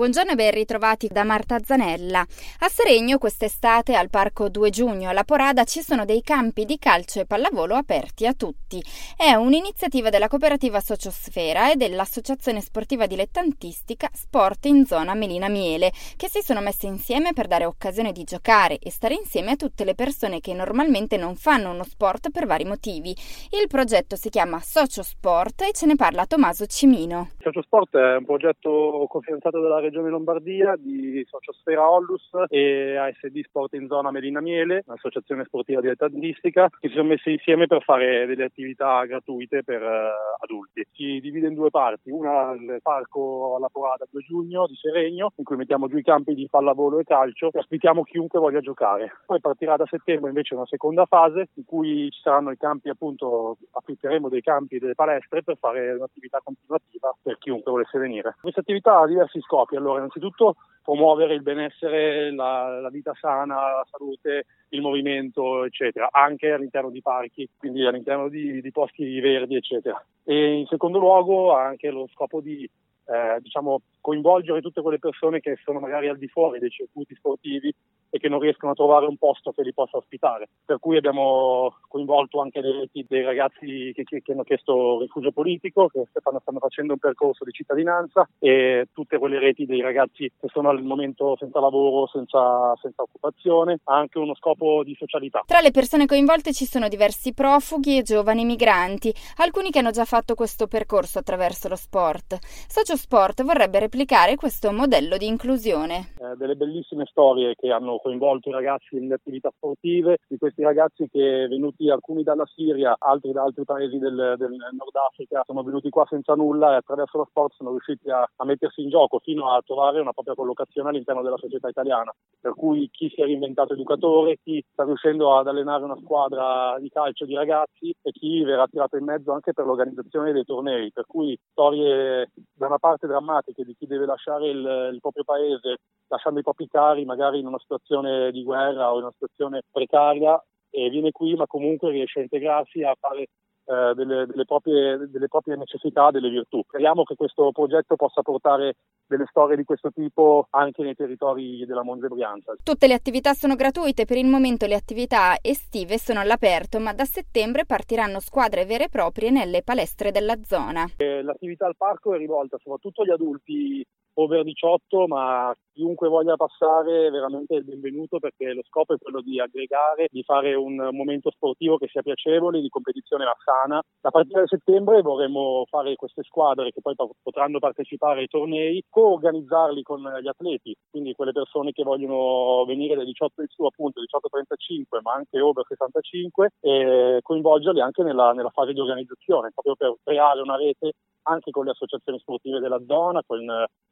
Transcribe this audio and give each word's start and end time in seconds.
Buongiorno 0.00 0.30
e 0.30 0.34
ben 0.34 0.52
ritrovati 0.52 1.08
da 1.08 1.24
Marta 1.24 1.58
Zanella. 1.62 2.20
A 2.20 2.68
Seregno 2.70 3.18
quest'estate 3.18 3.94
al 3.94 4.08
Parco 4.08 4.48
2 4.48 4.70
Giugno 4.70 5.10
alla 5.10 5.24
Porada 5.24 5.64
ci 5.64 5.82
sono 5.82 6.06
dei 6.06 6.22
campi 6.22 6.64
di 6.64 6.78
calcio 6.78 7.20
e 7.20 7.26
pallavolo 7.26 7.74
aperti 7.74 8.26
a 8.26 8.32
tutti. 8.32 8.82
È 9.14 9.34
un'iniziativa 9.34 10.08
della 10.08 10.28
cooperativa 10.28 10.80
Sociosfera 10.80 11.70
e 11.70 11.76
dell'associazione 11.76 12.62
sportiva 12.62 13.04
dilettantistica 13.04 14.08
Sport 14.10 14.64
in 14.64 14.86
zona 14.86 15.12
Melina 15.12 15.50
Miele, 15.50 15.92
che 16.16 16.30
si 16.30 16.40
sono 16.40 16.62
messe 16.62 16.86
insieme 16.86 17.34
per 17.34 17.46
dare 17.46 17.66
occasione 17.66 18.12
di 18.12 18.24
giocare 18.24 18.78
e 18.78 18.90
stare 18.90 19.12
insieme 19.12 19.50
a 19.50 19.56
tutte 19.56 19.84
le 19.84 19.94
persone 19.94 20.40
che 20.40 20.54
normalmente 20.54 21.18
non 21.18 21.36
fanno 21.36 21.72
uno 21.72 21.84
sport 21.84 22.30
per 22.30 22.46
vari 22.46 22.64
motivi. 22.64 23.14
Il 23.50 23.66
progetto 23.68 24.16
si 24.16 24.30
chiama 24.30 24.60
Sociosport 24.60 25.60
e 25.60 25.72
ce 25.72 25.84
ne 25.84 25.96
parla 25.96 26.24
Tommaso 26.24 26.64
Cimino. 26.64 27.32
Sociosport 27.42 27.94
è 27.98 28.16
un 28.16 28.24
progetto 28.24 29.04
cofinanziato 29.06 29.60
dalla 29.60 29.74
Regione 29.74 29.88
Lombardia 29.98 30.74
di 30.76 31.24
Sociosfera 31.28 31.90
Ollus 31.90 32.30
e 32.48 32.96
ASD 32.96 33.40
Sport 33.42 33.74
in 33.74 33.88
zona 33.88 34.10
Melina 34.10 34.40
Miele, 34.40 34.82
un'associazione 34.86 35.44
sportiva 35.44 35.80
dilettantistica, 35.80 36.68
che 36.78 36.88
si 36.88 36.94
sono 36.94 37.08
messi 37.08 37.32
insieme 37.32 37.66
per 37.66 37.82
fare 37.82 38.26
delle 38.26 38.44
attività 38.44 39.04
gratuite 39.04 39.64
per 39.64 39.82
uh, 39.82 40.42
adulti. 40.42 40.86
Si 40.92 41.18
divide 41.20 41.48
in 41.48 41.54
due 41.54 41.70
parti, 41.70 42.10
una 42.10 42.52
il 42.52 42.78
parco 42.82 43.56
alla 43.56 43.68
Porada 43.68 44.06
2 44.10 44.22
giugno 44.22 44.66
di 44.66 44.74
Seregno, 44.74 45.32
in 45.36 45.44
cui 45.44 45.56
mettiamo 45.56 45.88
giù 45.88 45.96
i 45.96 46.02
campi 46.02 46.34
di 46.34 46.46
pallavolo 46.50 46.98
e 46.98 47.04
calcio 47.04 47.50
e 47.52 47.58
ospitiamo 47.58 48.02
chiunque 48.04 48.38
voglia 48.38 48.60
giocare. 48.60 49.10
Poi 49.26 49.40
partirà 49.40 49.76
da 49.76 49.86
settembre 49.86 50.28
invece 50.28 50.54
una 50.54 50.66
seconda 50.66 51.06
fase 51.06 51.48
in 51.54 51.64
cui 51.64 52.10
ci 52.10 52.20
saranno 52.20 52.50
i 52.50 52.56
campi 52.56 52.88
appunto, 52.88 53.56
affitteremo 53.72 54.28
dei 54.28 54.42
campi 54.42 54.76
e 54.76 54.78
delle 54.78 54.94
palestre 54.94 55.42
per 55.42 55.56
fare 55.58 55.92
un'attività 55.92 56.40
continuativa 56.42 57.14
per 57.22 57.38
chiunque 57.38 57.70
volesse 57.70 57.98
venire. 57.98 58.36
Questa 58.40 58.60
attività 58.60 58.98
ha 58.98 59.06
diversi 59.06 59.40
scopi 59.40 59.76
allora, 59.80 59.98
innanzitutto 59.98 60.56
promuovere 60.82 61.34
il 61.34 61.42
benessere, 61.42 62.32
la, 62.32 62.80
la, 62.80 62.88
vita 62.90 63.12
sana, 63.18 63.54
la 63.54 63.86
salute, 63.90 64.46
il 64.70 64.80
movimento, 64.80 65.64
eccetera, 65.64 66.08
anche 66.10 66.50
all'interno 66.50 66.90
di 66.90 67.02
parchi, 67.02 67.48
quindi 67.56 67.84
all'interno 67.84 68.28
di, 68.28 68.60
di 68.60 68.70
posti 68.70 69.20
verdi, 69.20 69.56
eccetera. 69.56 70.02
E 70.24 70.58
in 70.58 70.66
secondo 70.66 70.98
luogo 70.98 71.54
anche 71.54 71.90
lo 71.90 72.08
scopo 72.12 72.40
di 72.40 72.68
eh, 73.06 73.38
diciamo, 73.40 73.82
coinvolgere 74.00 74.60
tutte 74.60 74.82
quelle 74.82 74.98
persone 74.98 75.40
che 75.40 75.58
sono 75.62 75.80
magari 75.80 76.08
al 76.08 76.18
di 76.18 76.28
fuori 76.28 76.58
dei 76.58 76.70
circuiti 76.70 77.14
sportivi 77.14 77.74
e 78.10 78.18
che 78.18 78.28
non 78.28 78.40
riescono 78.40 78.72
a 78.72 78.74
trovare 78.74 79.06
un 79.06 79.16
posto 79.16 79.52
che 79.52 79.62
li 79.62 79.72
possa 79.72 79.96
ospitare. 79.96 80.48
Per 80.64 80.78
cui 80.78 80.96
abbiamo 80.96 81.74
coinvolto 81.88 82.40
anche 82.40 82.60
le 82.60 82.72
reti 82.72 83.06
dei 83.08 83.22
ragazzi 83.22 83.92
che, 83.94 84.04
che, 84.04 84.22
che 84.22 84.32
hanno 84.32 84.42
chiesto 84.42 85.00
rifugio 85.00 85.32
politico, 85.32 85.88
che 85.88 86.04
stanno, 86.12 86.40
stanno, 86.40 86.58
facendo 86.58 86.94
un 86.94 86.98
percorso 86.98 87.44
di 87.44 87.52
cittadinanza 87.52 88.28
e 88.38 88.88
tutte 88.92 89.18
quelle 89.18 89.38
reti 89.38 89.66
dei 89.66 89.80
ragazzi 89.80 90.30
che 90.38 90.48
sono 90.48 90.68
al 90.68 90.82
momento 90.82 91.36
senza 91.38 91.60
lavoro, 91.60 92.06
senza, 92.08 92.74
senza 92.80 93.02
occupazione, 93.02 93.80
ha 93.84 93.96
anche 93.96 94.18
uno 94.18 94.34
scopo 94.34 94.82
di 94.84 94.94
socialità. 94.98 95.42
Tra 95.46 95.60
le 95.60 95.70
persone 95.70 96.06
coinvolte 96.06 96.52
ci 96.52 96.64
sono 96.64 96.88
diversi 96.88 97.32
profughi 97.32 97.98
e 97.98 98.02
giovani 98.02 98.44
migranti, 98.44 99.12
alcuni 99.36 99.70
che 99.70 99.78
hanno 99.78 99.90
già 99.90 100.04
fatto 100.04 100.34
questo 100.34 100.66
percorso 100.66 101.18
attraverso 101.18 101.68
lo 101.68 101.76
sport. 101.76 102.38
Socio 102.68 102.96
Sport 102.96 103.42
vorrebbe 103.42 103.78
replicare 103.78 104.36
questo 104.36 104.72
modello 104.72 105.16
di 105.16 105.26
inclusione. 105.26 106.12
Eh, 106.20 106.36
delle 106.36 106.54
bellissime 106.54 107.04
storie 107.06 107.54
che 107.56 107.70
hanno 107.70 107.99
coinvolto 108.00 108.48
i 108.48 108.52
ragazzi 108.52 108.98
nelle 108.98 109.14
attività 109.14 109.50
sportive, 109.54 110.18
di 110.26 110.38
questi 110.38 110.62
ragazzi 110.62 111.08
che 111.10 111.46
venuti 111.48 111.90
alcuni 111.90 112.22
dalla 112.22 112.46
Siria, 112.46 112.96
altri 112.98 113.32
da 113.32 113.42
altri 113.42 113.64
paesi 113.64 113.98
del, 113.98 114.34
del 114.36 114.50
Nord 114.50 114.96
Africa, 115.08 115.42
sono 115.44 115.62
venuti 115.62 115.90
qua 115.90 116.06
senza 116.08 116.34
nulla 116.34 116.72
e 116.72 116.76
attraverso 116.76 117.18
lo 117.18 117.26
sport 117.28 117.54
sono 117.54 117.70
riusciti 117.70 118.10
a, 118.10 118.28
a, 118.36 118.44
mettersi 118.44 118.82
in 118.82 118.88
gioco 118.88 119.18
fino 119.18 119.50
a 119.50 119.62
trovare 119.64 120.00
una 120.00 120.12
propria 120.12 120.34
collocazione 120.34 120.90
all'interno 120.90 121.22
della 121.22 121.36
società 121.36 121.68
italiana. 121.68 122.12
Per 122.40 122.54
cui 122.54 122.88
chi 122.90 123.10
si 123.10 123.20
è 123.20 123.24
reinventato 123.24 123.74
educatore, 123.74 124.38
chi 124.42 124.64
sta 124.72 124.84
riuscendo 124.84 125.36
ad 125.36 125.46
allenare 125.46 125.84
una 125.84 125.98
squadra 126.02 126.78
di 126.78 126.88
calcio 126.88 127.26
di 127.26 127.34
ragazzi 127.34 127.94
e 128.00 128.10
chi 128.12 128.42
verrà 128.42 128.66
tirato 128.66 128.96
in 128.96 129.04
mezzo 129.04 129.32
anche 129.32 129.52
per 129.52 129.66
l'organizzazione 129.66 130.32
dei 130.32 130.44
tornei. 130.44 130.90
Per 130.90 131.04
cui 131.06 131.38
storie 131.50 132.30
da 132.54 132.66
una 132.66 132.78
parte 132.78 133.06
drammatiche 133.06 133.62
di 133.62 133.76
chi 133.76 133.86
deve 133.86 134.06
lasciare 134.06 134.48
il, 134.48 134.90
il 134.94 135.00
proprio 135.00 135.24
paese 135.24 135.76
lasciando 136.08 136.40
i 136.40 136.42
propri 136.42 136.66
cari 136.66 137.04
magari 137.04 137.38
in 137.38 137.46
una 137.46 137.58
situazione 137.58 138.30
di 138.32 138.42
guerra 138.42 138.90
o 138.90 138.96
in 138.96 139.02
una 139.02 139.12
situazione 139.12 139.62
precaria 139.70 140.42
e 140.70 140.88
viene 140.88 141.12
qui 141.12 141.34
ma 141.34 141.46
comunque 141.46 141.90
riesce 141.90 142.20
a 142.20 142.22
integrarsi 142.22 142.82
a 142.82 142.96
fare 142.98 143.28
eh, 143.64 143.94
delle, 143.94 144.26
delle, 144.26 144.44
proprie, 144.44 144.96
delle, 145.10 145.28
proprie, 145.28 145.56
necessità, 145.56 146.10
delle 146.10 146.28
virtù. 146.28 146.62
Speriamo 146.66 147.04
che 147.04 147.14
questo 147.14 147.50
progetto 147.52 147.96
possa 147.96 148.22
portare 148.22 148.76
delle 149.06 149.26
storie 149.28 149.56
di 149.56 149.64
questo 149.64 149.90
tipo 149.92 150.46
anche 150.50 150.82
nei 150.82 150.94
territori 150.94 151.64
della 151.66 151.82
Monza 151.82 152.08
Brianza. 152.08 152.54
Tutte 152.62 152.86
le 152.86 152.94
attività 152.94 153.32
sono 153.34 153.54
gratuite, 153.56 154.04
per 154.04 154.16
il 154.16 154.26
momento 154.26 154.66
le 154.66 154.74
attività 154.74 155.36
estive 155.40 155.98
sono 155.98 156.20
all'aperto, 156.20 156.78
ma 156.78 156.92
da 156.92 157.04
settembre 157.04 157.64
partiranno 157.64 158.20
squadre 158.20 158.64
vere 158.64 158.84
e 158.84 158.88
proprie 158.88 159.30
nelle 159.30 159.62
palestre 159.62 160.10
della 160.10 160.36
zona. 160.42 160.86
Eh, 160.96 161.22
l'attività 161.22 161.66
al 161.66 161.76
parco 161.76 162.14
è 162.14 162.18
rivolta 162.18 162.58
soprattutto 162.58 163.02
agli 163.02 163.10
adulti 163.10 163.86
over 164.22 164.44
18, 164.44 165.06
ma 165.06 165.54
chiunque 165.72 166.08
voglia 166.08 166.36
passare 166.36 167.06
è 167.06 167.10
veramente 167.10 167.54
il 167.54 167.64
benvenuto 167.64 168.18
perché 168.18 168.52
lo 168.52 168.62
scopo 168.66 168.94
è 168.94 168.98
quello 168.98 169.22
di 169.22 169.40
aggregare, 169.40 170.08
di 170.10 170.22
fare 170.22 170.54
un 170.54 170.76
momento 170.92 171.30
sportivo 171.30 171.78
che 171.78 171.88
sia 171.88 172.02
piacevole, 172.02 172.60
di 172.60 172.68
competizione 172.68 173.24
sana. 173.42 173.80
A 174.02 174.10
partire 174.10 174.40
da 174.40 174.46
settembre 174.46 175.00
vorremmo 175.00 175.64
fare 175.68 175.94
queste 175.96 176.22
squadre 176.22 176.70
che 176.70 176.80
poi 176.80 176.94
potranno 177.22 177.58
partecipare 177.58 178.20
ai 178.20 178.26
tornei, 178.26 178.84
co-organizzarli 178.88 179.82
con 179.82 180.02
gli 180.20 180.28
atleti, 180.28 180.74
quindi 180.90 181.14
quelle 181.14 181.32
persone 181.32 181.72
che 181.72 181.82
vogliono 181.82 182.64
venire 182.66 182.94
dai 182.94 183.06
18 183.06 183.40
in 183.40 183.48
su, 183.48 183.64
appunto 183.64 184.00
18-35, 184.00 185.00
ma 185.02 185.14
anche 185.14 185.40
over 185.40 185.64
65, 185.66 186.50
e 186.60 187.20
coinvolgerli 187.22 187.80
anche 187.80 188.02
nella, 188.02 188.32
nella 188.32 188.50
fase 188.50 188.72
di 188.72 188.80
organizzazione, 188.80 189.50
proprio 189.54 189.76
per 189.76 189.94
creare 190.02 190.40
una 190.40 190.56
rete 190.56 190.92
anche 191.22 191.50
con 191.50 191.64
le 191.64 191.72
associazioni 191.72 192.18
sportive 192.18 192.60
della 192.60 192.80
zona, 192.86 193.22
con 193.26 193.40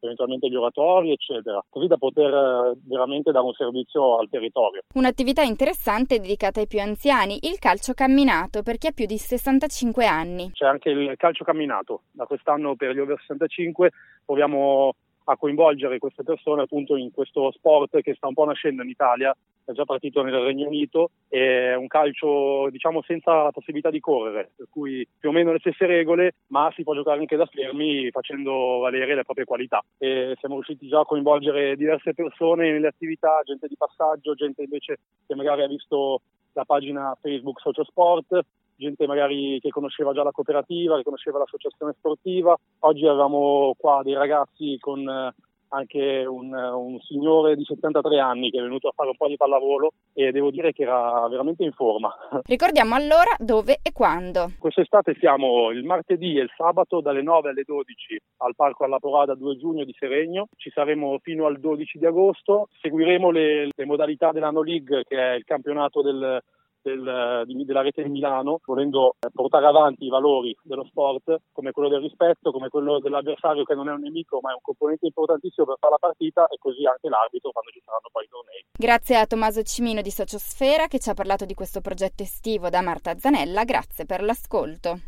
eventualmente 0.00 0.48
gli 0.48 0.54
oratori, 0.54 1.12
eccetera, 1.12 1.62
così 1.68 1.86
da 1.86 1.96
poter 1.96 2.32
eh, 2.32 2.78
veramente 2.86 3.32
dare 3.32 3.44
un 3.44 3.52
servizio 3.52 4.18
al 4.18 4.28
territorio. 4.28 4.82
Un'attività 4.94 5.42
interessante 5.42 6.18
dedicata 6.20 6.60
ai 6.60 6.66
più 6.66 6.80
anziani, 6.80 7.38
il 7.42 7.58
calcio 7.58 7.92
camminato 7.92 8.62
per 8.62 8.78
chi 8.78 8.88
ha 8.88 8.92
più 8.92 9.06
di 9.06 9.18
65 9.18 10.06
anni. 10.06 10.50
C'è 10.52 10.66
anche 10.66 10.90
il 10.90 11.16
calcio 11.16 11.44
camminato, 11.44 12.02
da 12.12 12.24
quest'anno 12.24 12.74
per 12.76 12.94
gli 12.94 12.98
over 12.98 13.18
65 13.18 13.90
proviamo 14.24 14.94
a 15.24 15.36
coinvolgere 15.36 15.98
queste 15.98 16.22
persone 16.22 16.62
appunto 16.62 16.96
in 16.96 17.10
questo 17.12 17.50
sport 17.52 18.00
che 18.00 18.14
sta 18.14 18.26
un 18.26 18.34
po' 18.34 18.44
nascendo 18.44 18.82
in 18.82 18.88
Italia, 18.88 19.36
è 19.64 19.72
già 19.72 19.84
partito 19.84 20.22
nel 20.22 20.34
Regno 20.34 20.66
Unito, 20.66 21.10
è 21.28 21.74
un 21.74 21.86
calcio 21.86 22.68
diciamo 22.70 23.02
senza 23.02 23.50
possibilità 23.50 23.90
di 23.90 24.00
correre, 24.00 24.50
per 24.56 24.66
cui 24.68 25.06
più 25.18 25.28
o 25.28 25.32
meno 25.32 25.52
le 25.52 25.60
stesse 25.60 25.86
regole, 25.86 26.34
ma 26.48 26.72
si 26.74 26.82
può 26.82 26.94
giocare 26.94 27.20
anche 27.20 27.36
da 27.36 27.46
fermi 27.46 28.10
facendo 28.10 28.78
valere 28.78 29.14
le 29.14 29.24
proprie 29.24 29.44
qualità. 29.44 29.82
E 29.98 30.34
siamo 30.40 30.54
riusciti 30.54 30.88
già 30.88 31.00
a 31.00 31.04
coinvolgere 31.04 31.76
diverse 31.76 32.14
persone 32.14 32.70
nelle 32.72 32.88
attività, 32.88 33.40
gente 33.44 33.68
di 33.68 33.76
passaggio, 33.76 34.34
gente 34.34 34.62
invece 34.62 34.98
che 35.26 35.34
magari 35.34 35.62
ha 35.62 35.68
visto 35.68 36.22
la 36.52 36.64
pagina 36.64 37.16
Facebook 37.20 37.60
Social 37.60 37.86
Sport, 37.86 38.40
gente 38.80 39.06
magari 39.06 39.60
che 39.60 39.68
conosceva 39.68 40.12
già 40.12 40.22
la 40.22 40.32
cooperativa, 40.32 40.96
che 40.96 41.02
conosceva 41.02 41.38
l'associazione 41.38 41.94
sportiva. 41.96 42.56
Oggi 42.80 43.06
avevamo 43.06 43.74
qua 43.78 44.00
dei 44.02 44.14
ragazzi 44.14 44.78
con 44.80 45.06
eh, 45.06 45.34
anche 45.70 46.24
un, 46.26 46.52
un, 46.52 46.98
signore 47.00 47.54
di 47.56 47.64
73 47.64 48.18
anni 48.18 48.50
che 48.50 48.58
è 48.58 48.62
venuto 48.62 48.88
a 48.88 48.92
fare 48.94 49.10
un 49.10 49.16
po' 49.16 49.28
di 49.28 49.36
pallavolo 49.36 49.92
e 50.12 50.32
devo 50.32 50.50
dire 50.50 50.72
che 50.72 50.82
era 50.82 51.28
veramente 51.28 51.62
in 51.62 51.72
forma. 51.72 52.12
Ricordiamo 52.44 52.94
allora 52.94 53.34
dove 53.38 53.78
e 53.82 53.92
quando. 53.92 54.52
Quest'estate 54.58 55.14
siamo 55.18 55.70
il 55.70 55.84
martedì 55.84 56.38
e 56.38 56.42
il 56.42 56.52
sabato 56.56 57.00
dalle 57.00 57.22
9 57.22 57.50
alle 57.50 57.62
12 57.64 58.20
al 58.38 58.54
Parco 58.56 58.84
alla 58.84 58.98
Porada 58.98 59.34
2 59.34 59.58
giugno 59.58 59.84
di 59.84 59.94
Seregno. 59.98 60.48
Ci 60.56 60.70
saremo 60.70 61.18
fino 61.22 61.46
al 61.46 61.60
12 61.60 61.98
di 61.98 62.06
agosto. 62.06 62.68
Seguiremo 62.80 63.30
le, 63.30 63.68
le 63.74 63.84
modalità 63.84 64.32
dell'Anno 64.32 64.62
League 64.62 65.04
che 65.06 65.16
è 65.16 65.34
il 65.34 65.44
campionato 65.44 66.02
del 66.02 66.42
del, 66.82 67.44
della 67.46 67.82
rete 67.82 68.02
di 68.02 68.08
Milano, 68.08 68.60
volendo 68.64 69.16
eh, 69.20 69.28
portare 69.32 69.66
avanti 69.66 70.06
i 70.06 70.08
valori 70.08 70.56
dello 70.62 70.84
sport 70.84 71.40
come 71.52 71.72
quello 71.72 71.88
del 71.88 72.00
rispetto, 72.00 72.50
come 72.50 72.68
quello 72.68 73.00
dell'avversario 73.00 73.64
che 73.64 73.74
non 73.74 73.88
è 73.88 73.92
un 73.92 74.00
nemico 74.00 74.40
ma 74.40 74.50
è 74.50 74.54
un 74.54 74.62
componente 74.62 75.06
importantissimo 75.06 75.66
per 75.66 75.76
fare 75.78 75.92
la 75.92 76.08
partita 76.08 76.46
e 76.48 76.56
così 76.58 76.86
anche 76.86 77.08
l'arbitro 77.08 77.50
quando 77.50 77.70
ci 77.70 77.82
saranno 77.84 78.08
poi 78.10 78.24
i 78.24 78.28
tornei. 78.28 78.64
Grazie 78.72 79.16
a 79.16 79.26
Tommaso 79.26 79.62
Cimino 79.62 80.00
di 80.00 80.10
Sociosfera 80.10 80.86
che 80.86 80.98
ci 80.98 81.10
ha 81.10 81.14
parlato 81.14 81.44
di 81.44 81.54
questo 81.54 81.80
progetto 81.80 82.22
estivo 82.22 82.68
da 82.68 82.80
Marta 82.80 83.16
Zanella, 83.18 83.64
grazie 83.64 84.06
per 84.06 84.22
l'ascolto. 84.22 84.96